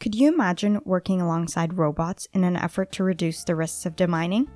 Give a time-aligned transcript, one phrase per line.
[0.00, 4.46] Could you imagine working alongside robots in an effort to reduce the risks of demining?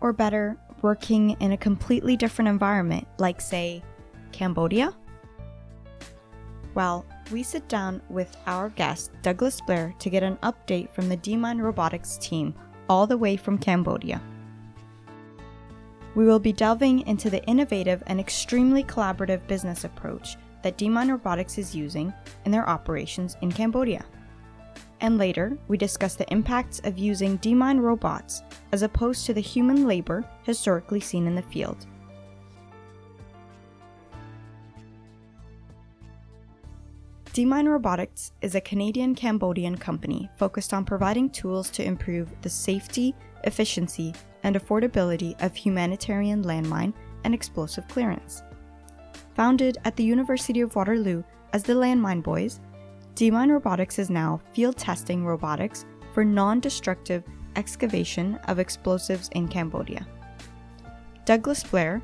[0.00, 3.80] Or better, working in a completely different environment, like, say,
[4.32, 4.92] Cambodia?
[6.74, 11.16] Well, we sit down with our guest, Douglas Blair, to get an update from the
[11.16, 12.56] Demine Robotics team,
[12.88, 14.20] all the way from Cambodia.
[16.16, 21.56] We will be delving into the innovative and extremely collaborative business approach that Demine Robotics
[21.56, 22.12] is using
[22.44, 24.04] in their operations in Cambodia.
[25.04, 29.86] And later, we discuss the impacts of using Demine robots as opposed to the human
[29.86, 31.86] labor historically seen in the field.
[37.34, 43.14] Demine Robotics is a Canadian Cambodian company focused on providing tools to improve the safety,
[43.42, 46.94] efficiency, and affordability of humanitarian landmine
[47.24, 48.42] and explosive clearance.
[49.34, 52.60] Founded at the University of Waterloo as the Landmine Boys,
[53.14, 57.22] Demine Robotics is now field testing robotics for non destructive
[57.54, 60.04] excavation of explosives in Cambodia.
[61.24, 62.02] Douglas Blair,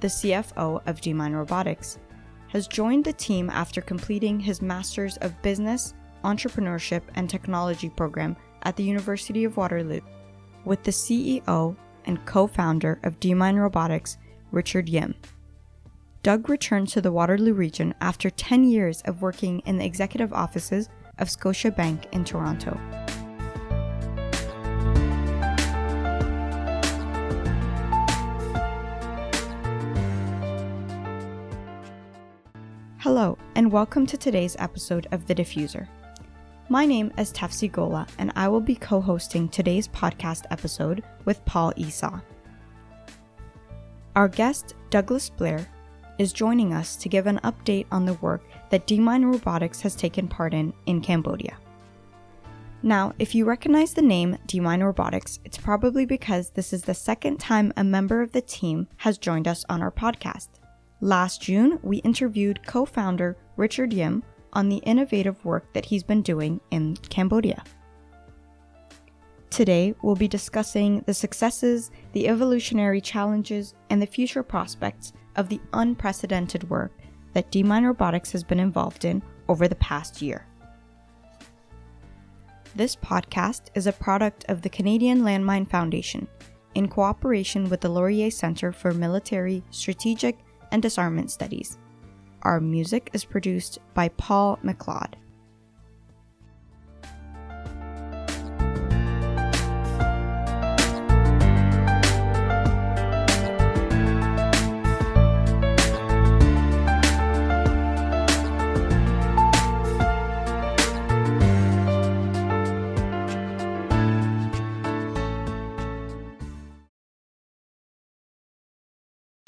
[0.00, 1.98] the CFO of Demine Robotics,
[2.48, 5.92] has joined the team after completing his Master's of Business,
[6.24, 10.00] Entrepreneurship, and Technology program at the University of Waterloo,
[10.64, 14.16] with the CEO and co founder of Demine Robotics,
[14.50, 15.14] Richard Yim.
[16.24, 20.88] Doug returned to the Waterloo region after 10 years of working in the executive offices
[21.20, 22.76] of Scotiabank in Toronto.
[32.98, 35.86] Hello, and welcome to today's episode of The Diffuser.
[36.68, 41.44] My name is Tefsi Golla, and I will be co hosting today's podcast episode with
[41.44, 42.20] Paul Esau.
[44.16, 45.64] Our guest, Douglas Blair,
[46.18, 50.28] is joining us to give an update on the work that Demine Robotics has taken
[50.28, 51.56] part in in Cambodia.
[52.82, 57.38] Now, if you recognize the name Demine Robotics, it's probably because this is the second
[57.38, 60.48] time a member of the team has joined us on our podcast.
[61.00, 64.22] Last June, we interviewed co founder Richard Yim
[64.52, 67.62] on the innovative work that he's been doing in Cambodia.
[69.50, 75.60] Today, we'll be discussing the successes, the evolutionary challenges, and the future prospects of the
[75.72, 76.92] unprecedented work
[77.32, 80.46] that Demine Robotics has been involved in over the past year.
[82.76, 86.28] This podcast is a product of the Canadian Landmine Foundation
[86.74, 90.38] in cooperation with the Laurier Centre for Military Strategic
[90.70, 91.78] and Disarmament Studies.
[92.42, 95.14] Our music is produced by Paul McLeod.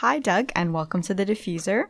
[0.01, 1.85] Hi, Doug, and welcome to the Diffuser.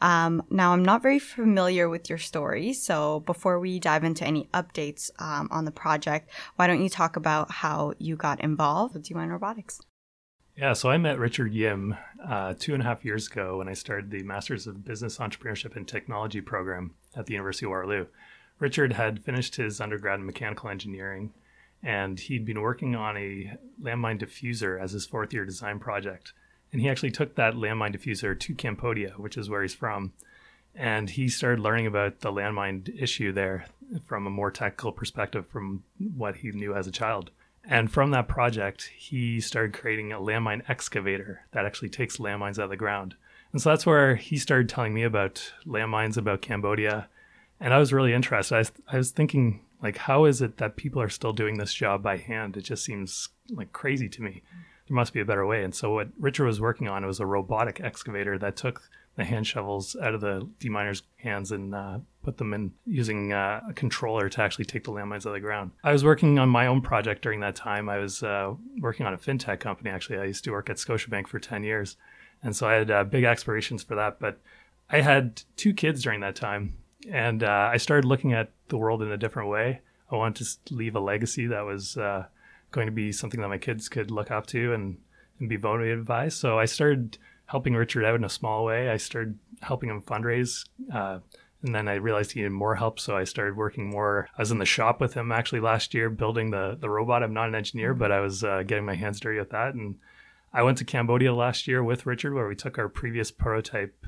[0.00, 4.48] Um, now, I'm not very familiar with your story, so before we dive into any
[4.52, 9.04] updates um, on the project, why don't you talk about how you got involved with
[9.04, 9.80] Demine Robotics?
[10.56, 11.96] Yeah, so I met Richard Yim
[12.26, 15.76] uh, two and a half years ago when I started the Masters of Business Entrepreneurship
[15.76, 18.06] and Technology program at the University of Waterloo.
[18.58, 21.32] Richard had finished his undergrad in mechanical engineering,
[21.80, 26.32] and he'd been working on a landmine diffuser as his fourth year design project
[26.72, 30.12] and he actually took that landmine diffuser to Cambodia, which is where he's from.
[30.74, 33.66] And he started learning about the landmine issue there
[34.06, 35.84] from a more technical perspective from
[36.16, 37.30] what he knew as a child.
[37.62, 42.64] And from that project, he started creating a landmine excavator that actually takes landmines out
[42.64, 43.14] of the ground.
[43.52, 47.08] And so that's where he started telling me about landmines, about Cambodia.
[47.60, 48.54] And I was really interested.
[48.88, 52.02] I I was thinking, like, how is it that people are still doing this job
[52.02, 52.56] by hand?
[52.56, 54.42] It just seems like crazy to me
[54.92, 55.64] there must be a better way.
[55.64, 58.82] And so what Richard was working on was a robotic excavator that took
[59.16, 63.62] the hand shovels out of the deminers' hands and uh, put them in using uh,
[63.70, 65.70] a controller to actually take the landmines out of the ground.
[65.82, 67.88] I was working on my own project during that time.
[67.88, 69.88] I was uh, working on a fintech company.
[69.88, 71.96] Actually, I used to work at Scotiabank for ten years,
[72.42, 74.20] and so I had uh, big aspirations for that.
[74.20, 74.40] But
[74.90, 76.74] I had two kids during that time,
[77.10, 79.80] and uh, I started looking at the world in a different way.
[80.10, 82.26] I wanted to leave a legacy that was uh,
[82.72, 84.98] going to be something that my kids could look up to and,
[85.38, 86.28] and be motivated by.
[86.28, 88.88] So I started helping Richard out in a small way.
[88.88, 90.66] I started helping him fundraise.
[90.92, 91.20] Uh,
[91.62, 94.28] and then I realized he needed more help, so I started working more.
[94.36, 97.22] I was in the shop with him actually last year, building the the robot.
[97.22, 99.74] I'm not an engineer, but I was uh, getting my hands dirty with that.
[99.74, 99.96] And
[100.52, 104.06] I went to Cambodia last year with Richard, where we took our previous prototype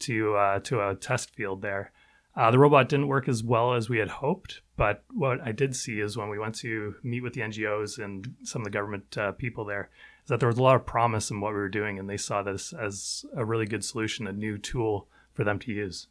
[0.00, 1.92] to uh, to a test field there.
[2.36, 5.76] Uh, the robot didn't work as well as we had hoped, but what I did
[5.76, 9.16] see is when we went to meet with the NGOs and some of the government
[9.16, 9.88] uh, people there,
[10.24, 12.16] is that there was a lot of promise in what we were doing, and they
[12.16, 16.08] saw this as a really good solution, a new tool for them to use.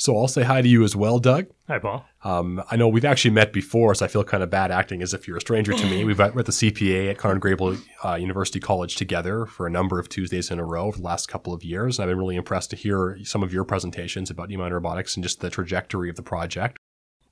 [0.00, 1.48] So I'll say hi to you as well, Doug.
[1.68, 2.06] Hi, Paul.
[2.24, 5.12] Um, I know we've actually met before, so I feel kind of bad acting as
[5.12, 6.04] if you're a stranger to me.
[6.06, 9.98] We've met at the CPA at Conrad Grebel uh, University College together for a number
[9.98, 11.98] of Tuesdays in a row over the last couple of years.
[11.98, 15.22] And I've been really impressed to hear some of your presentations about Demine Robotics and
[15.22, 16.78] just the trajectory of the project.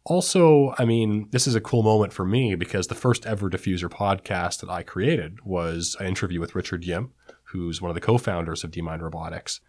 [0.05, 3.88] Also, I mean, this is a cool moment for me because the first ever diffuser
[3.88, 7.12] podcast that I created was an interview with Richard Yim,
[7.44, 9.62] who's one of the co-founders of Demine Robotics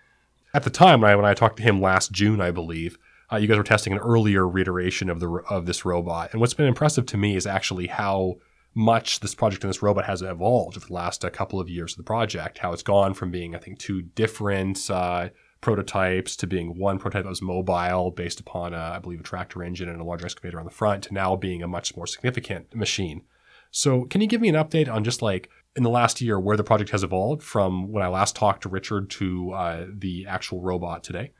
[0.53, 2.97] at the time when I, when I talked to him last June, I believe,
[3.31, 6.31] uh, you guys were testing an earlier reiteration of the of this robot.
[6.31, 8.37] And what's been impressive to me is actually how
[8.73, 11.93] much this project and this robot has evolved over the last uh, couple of years
[11.93, 12.59] of the project.
[12.59, 15.29] How it's gone from being, I think, two different uh,
[15.61, 19.63] prototypes to being one prototype that was mobile, based upon, a, I believe, a tractor
[19.63, 22.73] engine and a large excavator on the front, to now being a much more significant
[22.75, 23.23] machine.
[23.71, 26.57] So, can you give me an update on just like in the last year where
[26.57, 30.61] the project has evolved from when I last talked to Richard to uh, the actual
[30.61, 31.31] robot today?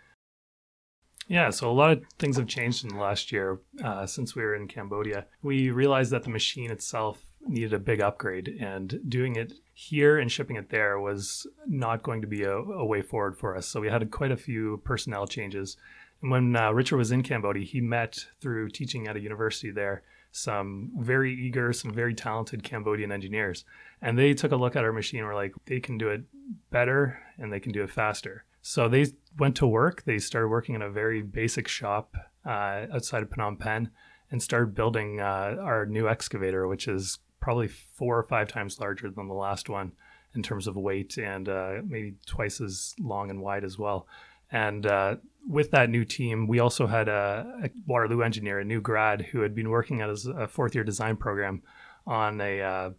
[1.28, 4.42] Yeah, so a lot of things have changed in the last year uh, since we
[4.42, 5.28] were in Cambodia.
[5.44, 10.32] We realized that the machine itself needed a big upgrade, and doing it here and
[10.32, 13.68] shipping it there was not going to be a, a way forward for us.
[13.68, 15.78] So we had quite a few personnel changes.
[16.22, 20.04] And when uh, Richard was in Cambodia, he met through teaching at a university there
[20.32, 23.66] some very eager, some very talented Cambodian engineers.
[24.02, 26.24] And they took a look at our machine and were like, they can do it
[26.70, 28.46] better and they can do it faster.
[28.62, 30.04] So they went to work.
[30.04, 32.16] They started working in a very basic shop
[32.46, 33.90] uh, outside of Phnom Penh
[34.32, 39.10] and started building uh, our new excavator, which is probably four or five times larger
[39.10, 39.94] than the last one
[40.36, 44.08] in terms of weight and uh, maybe twice as long and wide as well.
[44.52, 45.18] And uh,
[45.48, 49.42] with that new team, we also had a, a, Waterloo engineer, a new grad, who
[49.42, 51.62] had been working as a fourth year design program
[52.06, 52.90] on a, uh,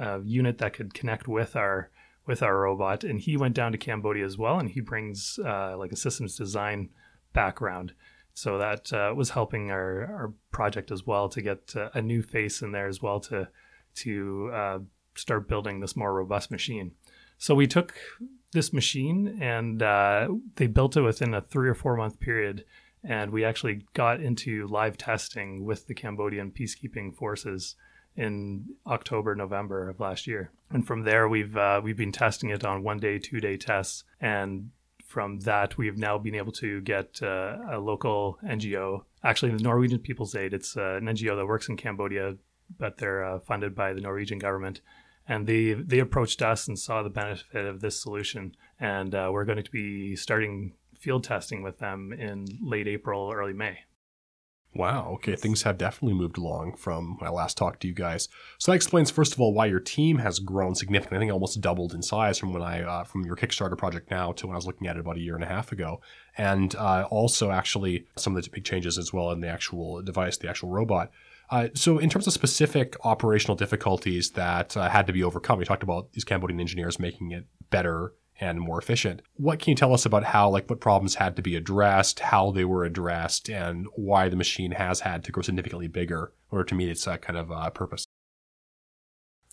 [0.00, 1.90] a, unit that could connect with our
[2.26, 3.04] with our robot.
[3.04, 6.36] And he went down to Cambodia as well, and he brings uh, like a systems
[6.36, 6.90] design
[7.32, 7.92] background.
[8.34, 12.20] So that uh, was helping our, our project as well to get uh, a new
[12.22, 13.48] face in there as well to
[13.96, 14.78] to uh,
[15.14, 16.92] start building this more robust machine.
[17.38, 17.94] So we took
[18.56, 22.64] this machine and uh, they built it within a three or four month period.
[23.04, 27.76] And we actually got into live testing with the Cambodian peacekeeping forces
[28.16, 30.50] in October, November of last year.
[30.70, 34.04] And from there, we've uh, we've been testing it on one day, two day tests,
[34.20, 34.70] and
[35.04, 40.00] from that, we've now been able to get uh, a local NGO, actually the Norwegian
[40.00, 40.52] People's Aid.
[40.52, 42.36] It's uh, an NGO that works in Cambodia,
[42.78, 44.80] but they're uh, funded by the Norwegian government,
[45.28, 49.44] and they they approached us and saw the benefit of this solution and uh, we're
[49.44, 53.78] going to be starting field testing with them in late april early may
[54.76, 55.12] Wow.
[55.14, 55.36] Okay.
[55.36, 58.28] Things have definitely moved along from my last talk to you guys.
[58.58, 61.16] So that explains, first of all, why your team has grown significantly.
[61.16, 64.32] I think almost doubled in size from when I uh, from your Kickstarter project now
[64.32, 66.00] to when I was looking at it about a year and a half ago.
[66.36, 70.36] And uh, also, actually, some of the big changes as well in the actual device,
[70.36, 71.10] the actual robot.
[71.50, 75.64] Uh, so, in terms of specific operational difficulties that uh, had to be overcome, we
[75.64, 79.22] talked about these Cambodian engineers making it better and more efficient.
[79.34, 82.50] What can you tell us about how, like, what problems had to be addressed, how
[82.50, 86.68] they were addressed, and why the machine has had to grow significantly bigger in order
[86.68, 88.04] to meet its uh, kind of uh, purpose?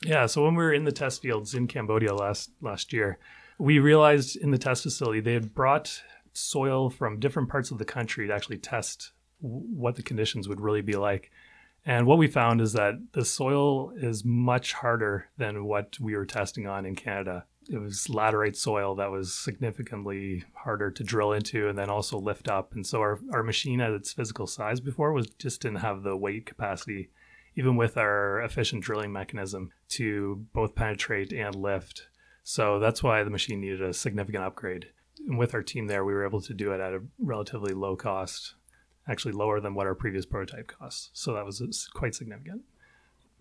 [0.04, 3.20] Yeah, so when we were in the test fields in Cambodia last last year,
[3.58, 6.02] we realized in the test facility they had brought
[6.34, 10.82] soil from different parts of the country to actually test what the conditions would really
[10.82, 11.32] be like.
[11.86, 16.26] And what we found is that the soil is much harder than what we were
[16.26, 17.46] testing on in Canada.
[17.70, 22.48] It was laterite soil that was significantly harder to drill into and then also lift
[22.48, 22.74] up.
[22.74, 26.16] And so our, our machine at its physical size before was just didn't have the
[26.16, 27.10] weight capacity,
[27.56, 32.08] even with our efficient drilling mechanism, to both penetrate and lift.
[32.44, 34.88] So that's why the machine needed a significant upgrade.
[35.28, 37.96] And with our team there, we were able to do it at a relatively low
[37.96, 38.56] cost
[39.08, 41.10] actually lower than what our previous prototype costs.
[41.14, 42.62] So that was quite significant.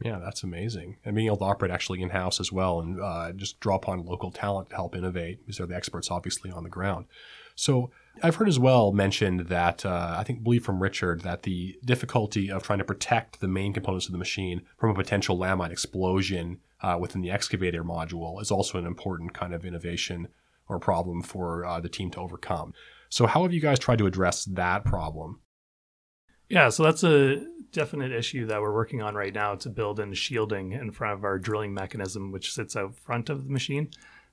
[0.04, 0.97] Yeah, that's amazing.
[1.04, 4.04] And being able to operate actually in house as well and uh, just draw upon
[4.04, 7.07] local talent to help innovate because they're the experts obviously on the ground.
[7.54, 7.90] So
[8.23, 12.50] I've heard as well mentioned that uh, I think believe from Richard that the difficulty
[12.50, 16.59] of trying to protect the main components of the machine from a potential landmine explosion
[16.83, 20.28] uh, within the excavator module is also an important kind of innovation
[20.69, 22.75] or problem for uh, the team to overcome.
[23.09, 25.40] So how have you guys tried to address that problem?
[26.52, 30.12] Yeah, so that's a definite issue that we're working on right now to build in
[30.12, 33.88] shielding in front of our drilling mechanism, which sits out front of the machine.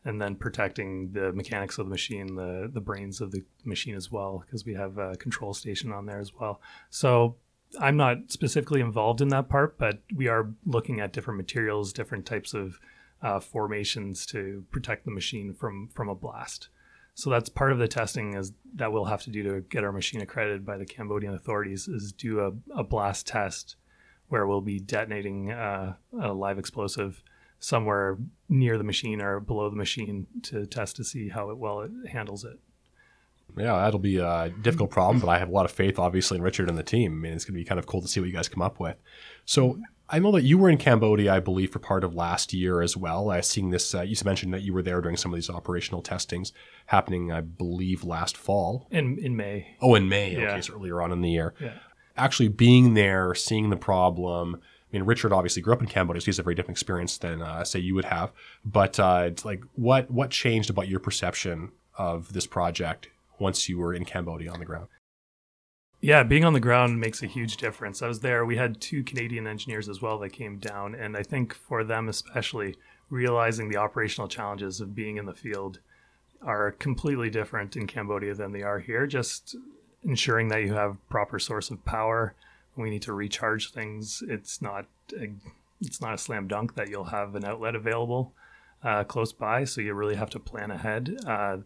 [0.05, 4.11] and then protecting the mechanics of the machine, the the brains of the machine as
[4.11, 6.61] well, because we have a control station on there as well.
[6.89, 7.35] So
[7.79, 12.25] I'm not specifically involved in that part, but we are looking at different materials, different
[12.25, 12.79] types of
[13.21, 16.69] uh, formations to protect the machine from from a blast.
[17.19, 19.91] So that's part of the testing is that we'll have to do to get our
[19.91, 23.75] machine accredited by the Cambodian authorities is do a, a blast test
[24.29, 27.21] where we'll be detonating uh, a live explosive
[27.59, 31.81] somewhere near the machine or below the machine to test to see how it, well
[31.81, 32.57] it handles it.
[33.57, 36.41] Yeah, that'll be a difficult problem, but I have a lot of faith, obviously, in
[36.41, 37.11] Richard and the team.
[37.11, 38.61] I mean, it's going to be kind of cool to see what you guys come
[38.61, 38.95] up with.
[39.43, 39.77] So
[40.11, 42.97] I know that you were in Cambodia, I believe, for part of last year as
[42.97, 43.29] well.
[43.29, 43.93] I seeing this.
[43.93, 46.51] Uh, you mentioned that you were there during some of these operational testings
[46.87, 48.87] happening, I believe, last fall.
[48.89, 49.75] In in May.
[49.81, 50.33] Oh, in May.
[50.33, 50.53] Yeah.
[50.53, 51.53] Okay, so earlier on in the year.
[51.59, 51.73] Yeah.
[52.17, 54.55] Actually, being there, seeing the problem.
[54.55, 57.15] I mean, Richard obviously grew up in Cambodia, so he has a very different experience
[57.19, 58.31] than, uh, say, you would have.
[58.65, 63.77] But uh, it's like, what what changed about your perception of this project once you
[63.77, 64.87] were in Cambodia on the ground?
[66.09, 68.01] Yeah, being on the ground makes a huge difference.
[68.01, 68.43] I was there.
[68.43, 72.09] We had two Canadian engineers as well that came down, and I think for them
[72.09, 72.77] especially,
[73.11, 75.77] realizing the operational challenges of being in the field
[76.41, 79.05] are completely different in Cambodia than they are here.
[79.05, 79.55] Just
[80.03, 82.33] ensuring that you have proper source of power.
[82.75, 84.23] We need to recharge things.
[84.27, 85.29] It's not a,
[85.79, 88.33] it's not a slam dunk that you'll have an outlet available
[88.83, 91.19] uh, close by, so you really have to plan ahead.
[91.23, 91.57] Uh,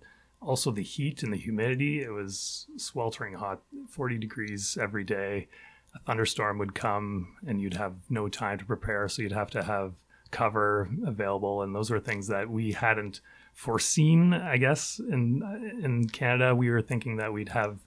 [0.45, 5.47] also the heat and the humidity it was sweltering hot 40 degrees every day.
[5.95, 9.63] A thunderstorm would come and you'd have no time to prepare so you'd have to
[9.63, 9.93] have
[10.31, 13.21] cover available and those were things that we hadn't
[13.53, 15.43] foreseen i guess in
[15.83, 16.55] in canada.
[16.55, 17.77] We were thinking that we'd have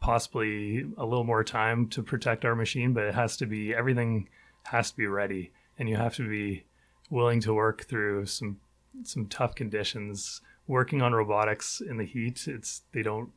[0.00, 4.28] possibly a little more time to protect our machine but it has to be everything
[4.64, 6.64] has to be ready and you have to be
[7.08, 8.58] willing to work through some
[9.04, 13.30] some tough conditions working on robotics in the heat, it's they don't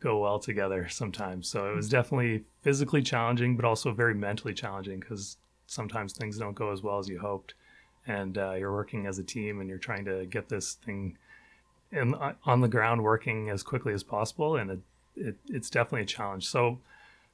[0.00, 1.48] go well together sometimes.
[1.48, 6.54] So it was definitely physically challenging, but also very mentally challenging because sometimes things don't
[6.54, 7.54] go as well as you hoped,
[8.06, 11.16] and uh, you're working as a team and you're trying to get this thing
[11.92, 14.80] in, uh, on the ground working as quickly as possible, and it,
[15.16, 16.48] it it's definitely a challenge.
[16.48, 16.78] So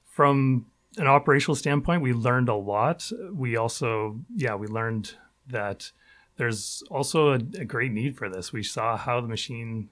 [0.05, 0.67] from
[0.97, 3.11] an operational standpoint, we learned a lot.
[3.33, 5.15] We also, yeah, we learned
[5.49, 5.93] that
[6.39, 8.53] there's also a, a, great need for this.
[8.53, 9.91] We saw how the machine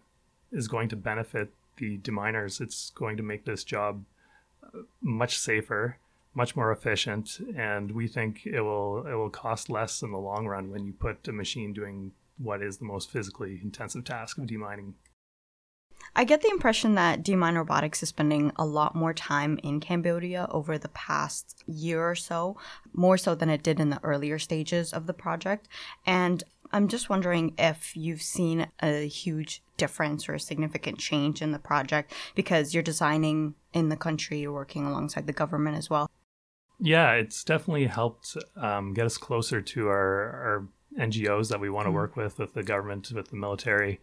[0.52, 2.60] is going to benefit the deminers.
[2.60, 4.04] It's going to make this job
[4.62, 5.98] uh, much safer,
[6.34, 10.46] much more efficient, and we think it will it will cost less in the long
[10.46, 14.44] run when you put a machine doing what is the most physically intensive task of
[14.44, 14.92] demining.
[16.14, 20.46] I get the impression that Demine Robotics is spending a lot more time in Cambodia
[20.50, 22.56] over the past year or so,
[22.92, 25.68] more so than it did in the earlier stages of the project.
[26.06, 31.52] And I'm just wondering if you've seen a huge difference or a significant change in
[31.52, 36.10] the project because you're designing in the country, you're working alongside the government as well.
[36.78, 41.86] Yeah, it's definitely helped um, get us closer to our, our NGOs that we want
[41.86, 41.96] to mm-hmm.
[41.96, 44.00] work with, with the government, with the military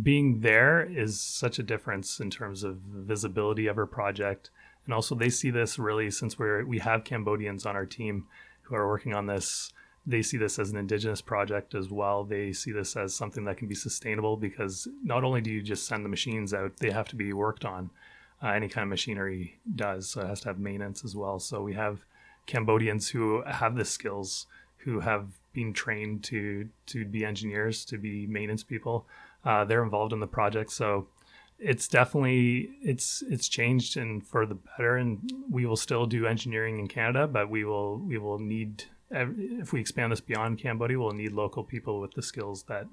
[0.00, 4.50] being there is such a difference in terms of visibility of our project.
[4.84, 8.26] And also they see this really since we're we have Cambodians on our team
[8.62, 9.72] who are working on this.
[10.04, 12.24] They see this as an indigenous project as well.
[12.24, 15.86] They see this as something that can be sustainable because not only do you just
[15.86, 17.90] send the machines out, they have to be worked on.
[18.42, 21.38] Uh, any kind of machinery does, so it has to have maintenance as well.
[21.38, 22.04] So we have
[22.46, 24.46] Cambodians who have the skills,
[24.78, 29.06] who have been trained to to be engineers, to be maintenance people,
[29.44, 31.08] uh, they're involved in the project, so
[31.58, 34.96] it's definitely it's it's changed and for the better.
[34.96, 39.72] And we will still do engineering in Canada, but we will we will need if
[39.72, 42.86] we expand this beyond Cambodia, we'll need local people with the skills that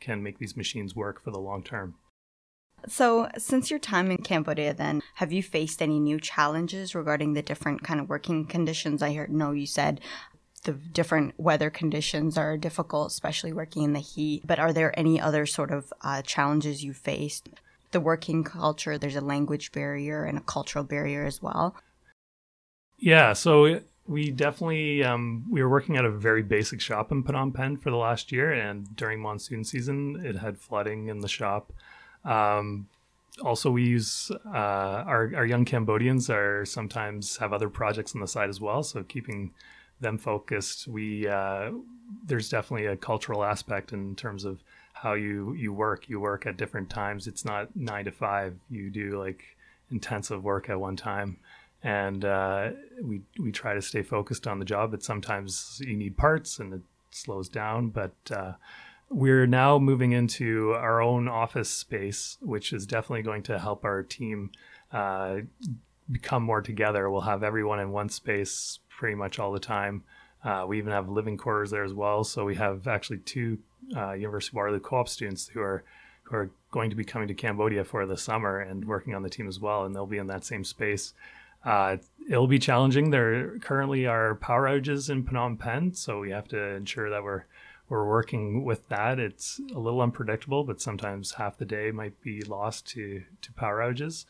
[0.00, 1.94] can make these machines work for the long term.
[2.88, 7.42] So, since your time in Cambodia, then have you faced any new challenges regarding the
[7.42, 9.02] different kind of working conditions?
[9.02, 10.00] I heard no, you said
[10.66, 14.42] the different weather conditions are difficult, especially working in the heat.
[14.44, 17.48] But are there any other sort of uh, challenges you faced?
[17.92, 21.74] The working culture, there's a language barrier and a cultural barrier as well.
[22.98, 27.54] Yeah, so we definitely um, we were working at a very basic shop in Phnom
[27.54, 31.72] Penh for the last year, and during monsoon season, it had flooding in the shop.
[32.24, 32.88] Um,
[33.42, 34.48] also, we use uh,
[35.06, 39.04] our our young Cambodians are sometimes have other projects on the side as well, so
[39.04, 39.52] keeping
[40.00, 40.88] them focused.
[40.88, 41.70] We uh,
[42.24, 44.62] there's definitely a cultural aspect in terms of
[44.92, 46.08] how you you work.
[46.08, 47.26] You work at different times.
[47.26, 48.56] It's not nine to five.
[48.70, 49.42] You do like
[49.90, 51.36] intensive work at one time,
[51.82, 52.70] and uh,
[53.02, 54.90] we we try to stay focused on the job.
[54.90, 57.90] But sometimes you need parts, and it slows down.
[57.90, 58.52] But uh,
[59.08, 64.02] We're now moving into our own office space, which is definitely going to help our
[64.02, 64.50] team
[64.92, 65.38] uh,
[66.10, 67.08] become more together.
[67.08, 70.02] We'll have everyone in one space pretty much all the time.
[70.44, 72.24] Uh, we even have living quarters there as well.
[72.24, 73.58] So we have actually two
[73.96, 75.84] uh, University of Waterloo co-op students who are
[76.24, 79.30] who are going to be coming to Cambodia for the summer and working on the
[79.30, 81.14] team as well, and they'll be in that same space.
[81.64, 81.96] Uh,
[82.28, 83.10] it'll be challenging.
[83.10, 87.44] There currently are power outages in Phnom Penh, so we have to ensure that we're
[87.88, 89.20] we're working with that.
[89.20, 93.78] It's a little unpredictable, but sometimes half the day might be lost to to power
[93.78, 94.26] outages.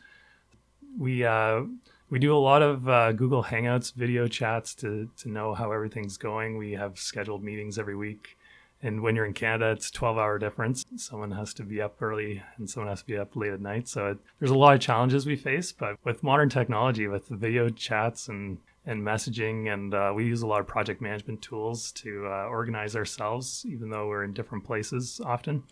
[0.97, 1.63] We uh,
[2.09, 6.17] we do a lot of uh, Google Hangouts video chats to to know how everything's
[6.17, 6.57] going.
[6.57, 8.37] We have scheduled meetings every week,
[8.81, 10.85] and when you're in Canada, it's 12 hour difference.
[10.95, 13.87] Someone has to be up early and someone has to be up late at night.
[13.87, 17.69] So it, there's a lot of challenges we face, but with modern technology, with video
[17.69, 22.25] chats and and messaging, and uh, we use a lot of project management tools to
[22.25, 25.63] uh, organize ourselves, even though we're in different places often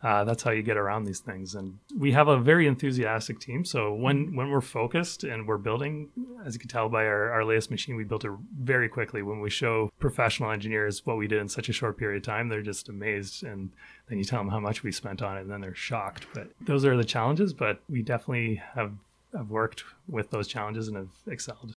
[0.00, 1.54] uh, that's how you get around these things.
[1.56, 3.64] And we have a very enthusiastic team.
[3.64, 6.10] So when when we're focused and we're building,
[6.44, 9.22] as you can tell by our, our latest machine, we built it very quickly.
[9.22, 12.48] When we show professional engineers what we did in such a short period of time,
[12.48, 13.42] they're just amazed.
[13.42, 13.70] And
[14.08, 16.26] then you tell them how much we spent on it, and then they're shocked.
[16.32, 17.52] But those are the challenges.
[17.52, 18.92] But we definitely have
[19.36, 21.74] have worked with those challenges and have excelled.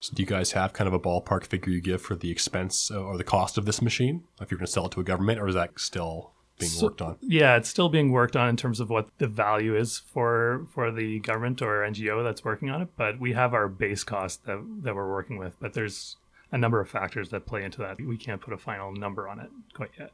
[0.00, 2.90] So do you guys have kind of a ballpark figure you give for the expense
[2.90, 5.04] uh, or the cost of this machine if you're going to sell it to a
[5.04, 6.32] government, or is that still
[6.62, 7.18] being so, worked on?
[7.20, 10.90] Yeah, it's still being worked on in terms of what the value is for for
[10.90, 12.88] the government or NGO that's working on it.
[12.96, 15.56] But we have our base cost that that we're working with.
[15.60, 16.16] But there's
[16.50, 18.00] a number of factors that play into that.
[18.00, 20.12] We can't put a final number on it quite yet.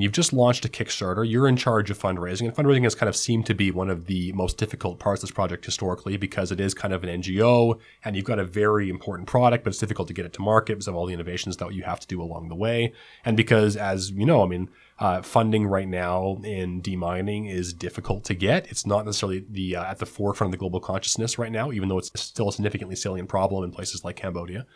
[0.00, 1.28] You've just launched a Kickstarter.
[1.28, 4.06] You're in charge of fundraising, and fundraising has kind of seemed to be one of
[4.06, 7.80] the most difficult parts of this project historically because it is kind of an NGO,
[8.04, 10.74] and you've got a very important product, but it's difficult to get it to market
[10.74, 12.92] because of all the innovations that you have to do along the way,
[13.24, 18.24] and because, as you know, I mean, uh, funding right now in demining is difficult
[18.24, 18.66] to get.
[18.70, 21.88] It's not necessarily the uh, at the forefront of the global consciousness right now, even
[21.88, 24.66] though it's still a significantly salient problem in places like Cambodia.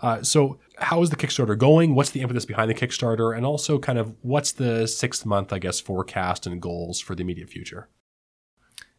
[0.00, 1.94] Uh, so, how is the Kickstarter going?
[1.94, 3.36] What's the impetus behind the Kickstarter?
[3.36, 7.22] And also, kind of, what's the six month, I guess, forecast and goals for the
[7.22, 7.88] immediate future?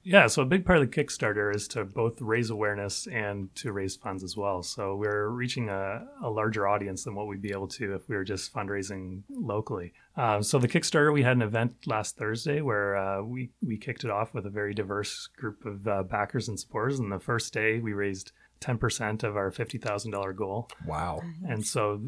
[0.05, 3.71] Yeah, so a big part of the Kickstarter is to both raise awareness and to
[3.71, 4.61] raise funds as well.
[4.61, 8.15] So we're reaching a, a larger audience than what we'd be able to if we
[8.15, 9.93] were just fundraising locally.
[10.15, 14.03] Uh, so the Kickstarter, we had an event last Thursday where uh, we we kicked
[14.03, 16.99] it off with a very diverse group of uh, backers and supporters.
[16.99, 20.69] And the first day, we raised 10% of our $50,000 goal.
[20.85, 21.21] Wow.
[21.47, 22.01] And so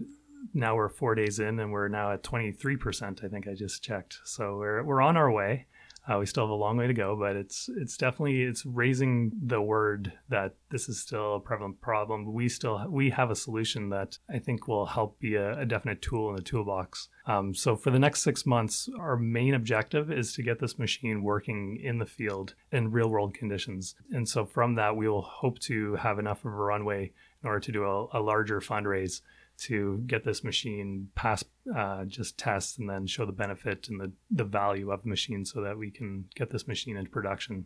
[0.54, 4.20] now we're four days in and we're now at 23%, I think I just checked.
[4.24, 5.68] So we're, we're on our way.
[6.10, 9.32] Uh, we still have a long way to go, but it's it's definitely it's raising
[9.44, 12.34] the word that this is still a prevalent problem.
[12.34, 16.02] We still we have a solution that I think will help be a, a definite
[16.02, 17.10] tool in the toolbox.
[17.26, 21.24] Um, so for the next six months, our main objective is to get this machine
[21.24, 23.96] working in the field in real world conditions.
[24.12, 27.12] And so from that, we will hope to have enough of a runway
[27.44, 29.22] in order to do a, a larger fundraise
[29.58, 34.12] to get this machine past uh, just tests and then show the benefit and the,
[34.30, 37.66] the value of the machine so that we can get this machine into production.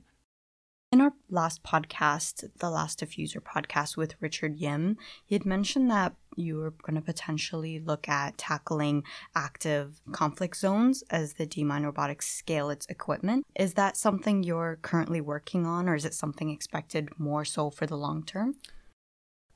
[0.93, 6.15] In our last podcast, the last diffuser podcast with Richard Yim, he had mentioned that
[6.35, 12.27] you were going to potentially look at tackling active conflict zones as the Demine Robotics
[12.27, 13.45] scale its equipment.
[13.55, 17.85] Is that something you're currently working on, or is it something expected more so for
[17.85, 18.55] the long term?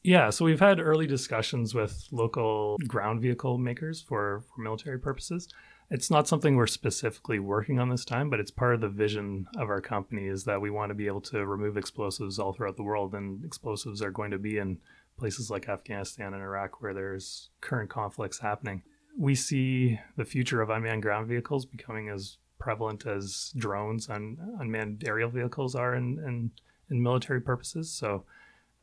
[0.05, 5.47] Yeah, so we've had early discussions with local ground vehicle makers for, for military purposes.
[5.89, 9.47] It's not something we're specifically working on this time, but it's part of the vision
[9.57, 12.77] of our company is that we want to be able to remove explosives all throughout
[12.77, 14.77] the world, and explosives are going to be in
[15.17, 18.83] places like Afghanistan and Iraq where there's current conflicts happening.
[19.17, 25.03] We see the future of unmanned ground vehicles becoming as prevalent as drones and unmanned
[25.07, 26.51] aerial vehicles are in, in,
[26.91, 27.91] in military purposes.
[27.91, 28.25] So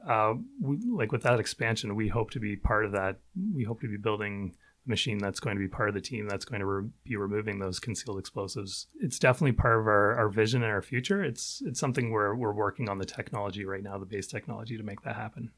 [0.07, 3.19] uh, we, like with that expansion, we hope to be part of that.
[3.55, 4.55] We hope to be building
[4.87, 7.17] a machine that's going to be part of the team that's going to re- be
[7.17, 8.88] removing those concealed explosives.
[9.01, 11.23] It's definitely part of our, our vision and our future.
[11.23, 14.83] It's it's something where we're working on the technology right now, the base technology to
[14.83, 15.53] make that happen.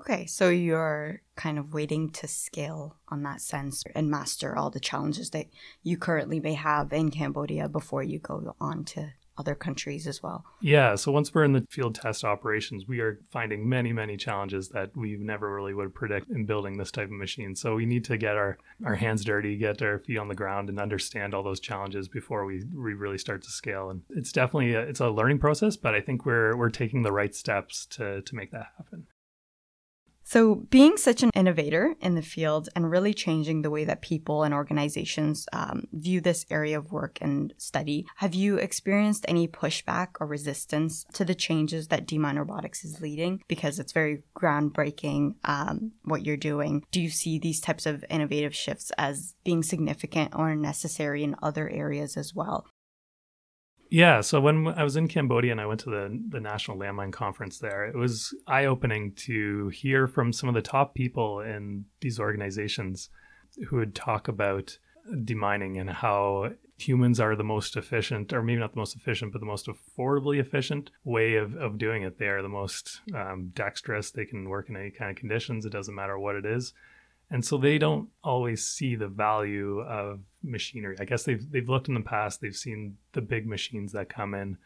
[0.00, 4.78] Okay, so you're kind of waiting to scale on that sense and master all the
[4.78, 5.46] challenges that
[5.82, 10.44] you currently may have in Cambodia before you go on to other countries as well.
[10.60, 10.94] Yeah.
[10.96, 14.96] So once we're in the field test operations, we are finding many, many challenges that
[14.96, 17.54] we never really would predict in building this type of machine.
[17.54, 20.68] So we need to get our, our hands dirty, get our feet on the ground
[20.68, 23.90] and understand all those challenges before we, we really start to scale.
[23.90, 27.12] And it's definitely a, it's a learning process, but I think we're we're taking the
[27.12, 29.06] right steps to to make that happen.
[30.28, 34.42] So, being such an innovator in the field and really changing the way that people
[34.42, 40.08] and organizations um, view this area of work and study, have you experienced any pushback
[40.20, 43.42] or resistance to the changes that Demine Robotics is leading?
[43.48, 46.84] Because it's very groundbreaking um, what you're doing.
[46.90, 51.70] Do you see these types of innovative shifts as being significant or necessary in other
[51.70, 52.66] areas as well?
[53.90, 57.12] Yeah, so when I was in Cambodia and I went to the the National Landmine
[57.12, 61.86] Conference there, it was eye opening to hear from some of the top people in
[62.00, 63.08] these organizations
[63.68, 64.78] who would talk about
[65.10, 69.40] demining and how humans are the most efficient, or maybe not the most efficient, but
[69.40, 72.18] the most affordably efficient way of, of doing it.
[72.18, 74.10] They are the most um, dexterous.
[74.10, 75.64] They can work in any kind of conditions.
[75.64, 76.74] It doesn't matter what it is
[77.30, 80.96] and so they don't always see the value of machinery.
[81.00, 82.40] I guess they've they've looked in the past.
[82.40, 84.58] They've seen the big machines that come in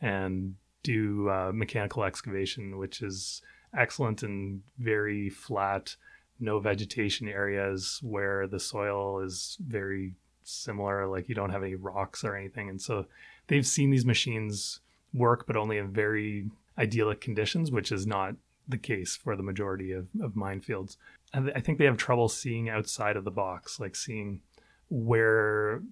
[0.00, 3.42] and do uh, mechanical excavation, which is
[3.76, 5.96] excellent in very flat,
[6.38, 11.06] no vegetation areas where the soil is very similar.
[11.06, 13.06] Like you don't have any rocks or anything, and so
[13.48, 14.80] they've seen these machines
[15.12, 18.34] work, but only in very idyllic conditions, which is not
[18.68, 20.96] the case for the majority of, of minefields.
[21.32, 24.40] And I think they have trouble seeing outside of the box, like seeing
[24.88, 25.82] where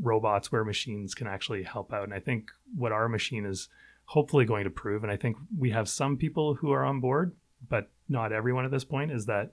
[0.00, 2.04] robots, where machines can actually help out.
[2.04, 3.68] And I think what our machine is
[4.04, 7.34] hopefully going to prove, and I think we have some people who are on board,
[7.68, 9.52] but not everyone at this point, is that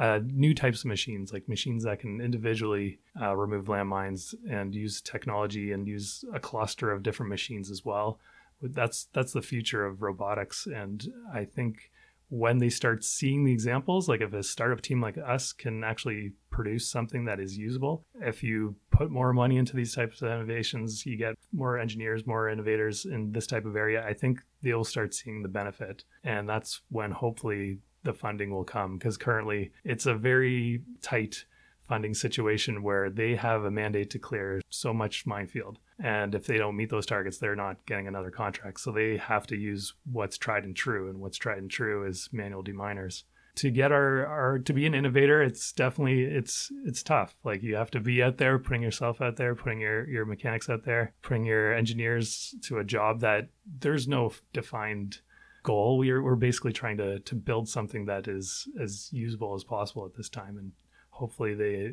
[0.00, 5.00] uh, new types of machines, like machines that can individually uh, remove landmines and use
[5.00, 8.18] technology and use a cluster of different machines as well.
[8.60, 11.90] That's that's the future of robotics, and I think
[12.34, 16.32] when they start seeing the examples, like if a startup team like us can actually
[16.50, 21.06] produce something that is usable, if you put more money into these types of innovations,
[21.06, 25.14] you get more engineers, more innovators in this type of area, I think they'll start
[25.14, 26.02] seeing the benefit.
[26.24, 31.44] And that's when hopefully the funding will come because currently it's a very tight
[31.86, 35.78] funding situation where they have a mandate to clear so much minefield.
[36.02, 38.80] And if they don't meet those targets, they're not getting another contract.
[38.80, 41.08] So they have to use what's tried and true.
[41.08, 43.24] And what's tried and true is manual deminers.
[43.56, 47.36] To get our, our to be an innovator, it's definitely it's it's tough.
[47.44, 50.68] Like you have to be out there, putting yourself out there, putting your your mechanics
[50.68, 55.20] out there, putting your engineers to a job that there's no defined
[55.62, 55.98] goal.
[55.98, 60.16] We're we're basically trying to to build something that is as usable as possible at
[60.16, 60.72] this time and
[61.10, 61.92] hopefully they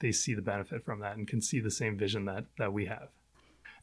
[0.00, 2.86] they see the benefit from that and can see the same vision that that we
[2.86, 3.08] have.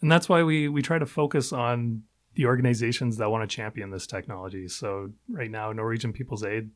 [0.04, 2.04] And that's why we we try to focus on
[2.36, 4.68] the organizations that want to champion this technology.
[4.68, 6.72] So right now, Norwegian People's Aid,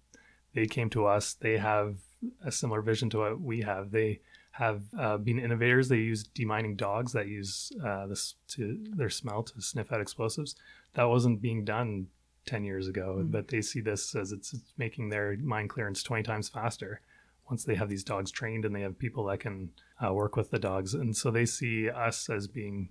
[0.55, 1.33] they came to us.
[1.33, 1.97] They have
[2.45, 3.91] a similar vision to what we have.
[3.91, 5.89] They have uh, been innovators.
[5.89, 10.55] They use demining dogs that use uh, this to their smell to sniff out explosives.
[10.93, 12.07] That wasn't being done
[12.45, 13.29] 10 years ago, mm-hmm.
[13.29, 17.01] but they see this as it's, it's making their mine clearance 20 times faster
[17.49, 20.49] once they have these dogs trained and they have people that can uh, work with
[20.49, 20.93] the dogs.
[20.93, 22.87] And so they see us as being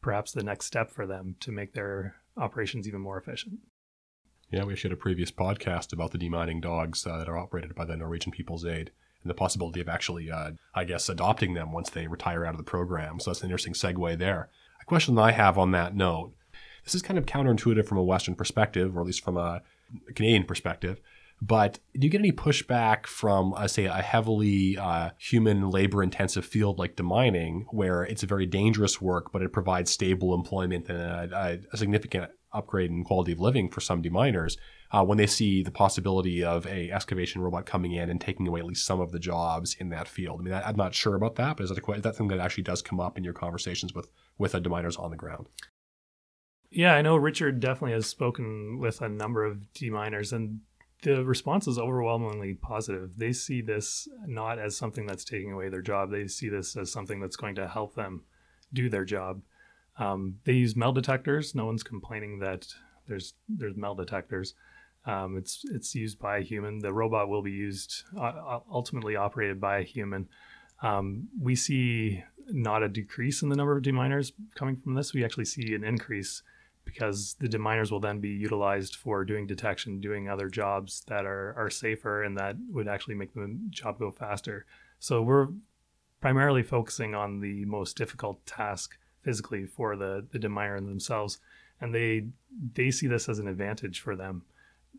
[0.00, 3.60] perhaps the next step for them to make their operations even more efficient.
[4.50, 7.74] Yeah, we actually had a previous podcast about the demining dogs uh, that are operated
[7.74, 8.90] by the Norwegian People's Aid
[9.22, 12.58] and the possibility of actually, uh, I guess, adopting them once they retire out of
[12.58, 13.20] the program.
[13.20, 14.48] So that's an interesting segue there.
[14.80, 16.32] A question that I have on that note
[16.84, 19.62] this is kind of counterintuitive from a Western perspective, or at least from a
[20.14, 21.00] Canadian perspective.
[21.42, 26.44] But do you get any pushback from, uh, say, a heavily uh, human labor intensive
[26.44, 31.32] field like demining, where it's a very dangerous work, but it provides stable employment and
[31.32, 34.58] a, a significant upgrade in quality of living for some deminers,
[34.92, 38.60] uh, when they see the possibility of a excavation robot coming in and taking away
[38.60, 40.40] at least some of the jobs in that field?
[40.40, 42.36] I mean, I, am not sure about that, but is that, a, is that something
[42.36, 45.46] that actually does come up in your conversations with with the deminers on the ground?
[46.70, 50.60] Yeah, I know Richard definitely has spoken with a number of deminers, and
[51.02, 53.10] the response is overwhelmingly positive.
[53.16, 56.10] They see this not as something that's taking away their job.
[56.10, 58.22] They see this as something that's going to help them
[58.72, 59.42] do their job.
[59.98, 61.54] Um, they use metal detectors.
[61.54, 62.66] No one's complaining that
[63.06, 64.54] there's there's metal detectors.
[65.06, 66.78] Um, it's it's used by a human.
[66.78, 70.28] The robot will be used uh, ultimately operated by a human.
[70.82, 75.14] Um, we see not a decrease in the number of deminers coming from this.
[75.14, 76.42] We actually see an increase
[76.90, 81.54] because the deminers will then be utilized for doing detection, doing other jobs that are,
[81.56, 84.66] are safer and that would actually make the job go faster.
[84.98, 85.48] So we're
[86.20, 91.38] primarily focusing on the most difficult task physically for the, the deminer themselves.
[91.80, 92.26] And they
[92.74, 94.42] they see this as an advantage for them.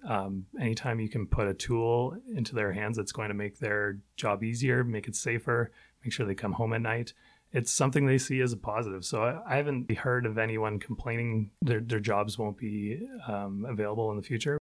[0.07, 3.97] Um, anytime you can put a tool into their hands that's going to make their
[4.15, 5.71] job easier, make it safer,
[6.03, 7.13] make sure they come home at night,
[7.53, 9.03] it's something they see as a positive.
[9.05, 14.09] So I, I haven't heard of anyone complaining their, their jobs won't be um, available
[14.11, 14.57] in the future.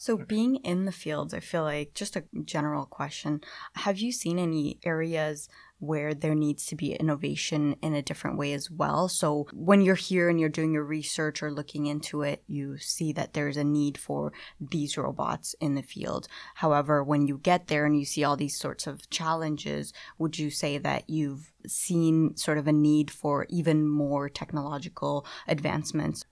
[0.00, 3.40] So, being in the fields, I feel like just a general question
[3.74, 8.52] have you seen any areas where there needs to be innovation in a different way
[8.52, 9.08] as well?
[9.08, 13.12] So, when you're here and you're doing your research or looking into it, you see
[13.12, 16.28] that there's a need for these robots in the field.
[16.56, 20.50] However, when you get there and you see all these sorts of challenges, would you
[20.50, 26.24] say that you've seen sort of a need for even more technological advancements?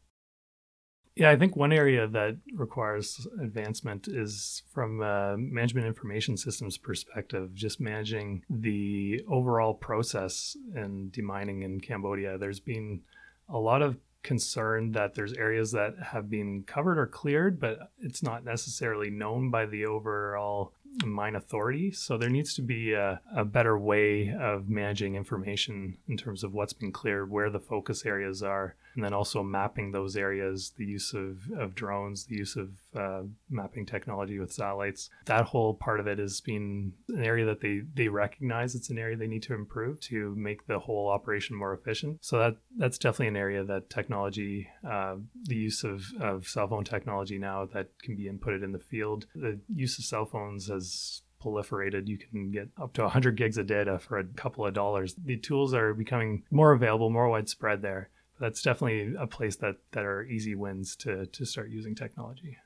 [1.16, 7.54] Yeah, I think one area that requires advancement is from a management information systems perspective,
[7.54, 12.36] just managing the overall process in demining in Cambodia.
[12.36, 13.00] There's been
[13.48, 18.22] a lot of concern that there's areas that have been covered or cleared, but it's
[18.22, 21.92] not necessarily known by the overall mine authority.
[21.92, 26.52] So there needs to be a, a, better way of managing information in terms of
[26.52, 30.84] what's been cleared, where the focus areas are, and then also mapping those areas, the
[30.84, 35.10] use of, of drones, the use of uh, mapping technology with satellites.
[35.26, 38.98] That whole part of it has been an area that they, they recognize it's an
[38.98, 42.24] area they need to improve to make the whole operation more efficient.
[42.24, 46.84] So that that's definitely an area that technology, uh, the use of, of cell phone
[46.84, 51.22] technology now that can be inputted in the field, the use of cell phones has
[51.44, 52.08] proliferated.
[52.08, 55.14] You can get up to 100 gigs of data for a couple of dollars.
[55.14, 58.10] The tools are becoming more available, more widespread there.
[58.38, 62.58] That's definitely a place that, that are easy wins to, to start using technology.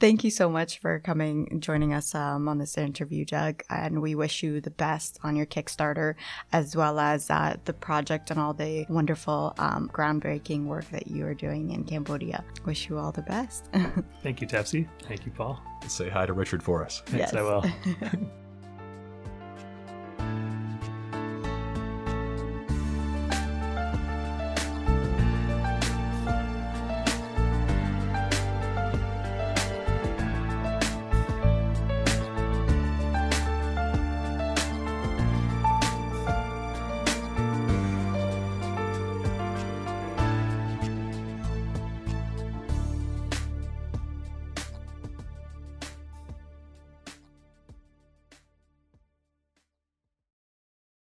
[0.00, 3.62] Thank you so much for coming and joining us um, on this interview, Doug.
[3.70, 6.14] And we wish you the best on your Kickstarter,
[6.52, 11.24] as well as uh, the project and all the wonderful um, groundbreaking work that you
[11.26, 12.44] are doing in Cambodia.
[12.64, 13.70] Wish you all the best.
[14.22, 14.88] Thank you, Tefsi.
[15.02, 15.62] Thank you, Paul.
[15.86, 17.02] Say hi to Richard for us.
[17.06, 17.34] Thanks, yes.
[17.34, 17.64] I will.